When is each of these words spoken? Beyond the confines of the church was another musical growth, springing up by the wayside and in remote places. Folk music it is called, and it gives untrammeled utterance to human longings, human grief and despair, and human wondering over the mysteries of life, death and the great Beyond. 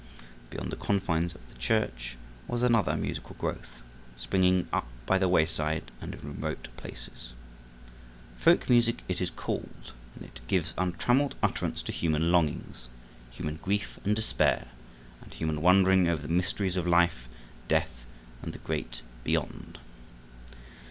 Beyond 0.49 0.71
the 0.71 0.77
confines 0.77 1.35
of 1.35 1.47
the 1.47 1.59
church 1.59 2.17
was 2.47 2.63
another 2.63 2.95
musical 2.97 3.35
growth, 3.37 3.83
springing 4.17 4.67
up 4.73 4.87
by 5.05 5.19
the 5.19 5.29
wayside 5.29 5.91
and 6.01 6.15
in 6.15 6.21
remote 6.27 6.69
places. 6.75 7.33
Folk 8.39 8.67
music 8.67 9.03
it 9.07 9.21
is 9.21 9.29
called, 9.29 9.91
and 10.15 10.25
it 10.25 10.39
gives 10.47 10.73
untrammeled 10.75 11.35
utterance 11.43 11.83
to 11.83 11.91
human 11.91 12.31
longings, 12.31 12.87
human 13.29 13.57
grief 13.61 13.99
and 14.03 14.15
despair, 14.15 14.69
and 15.21 15.35
human 15.35 15.61
wondering 15.61 16.07
over 16.07 16.23
the 16.23 16.27
mysteries 16.33 16.77
of 16.77 16.87
life, 16.87 17.27
death 17.67 18.03
and 18.41 18.53
the 18.53 18.57
great 18.57 19.03
Beyond. 19.23 19.77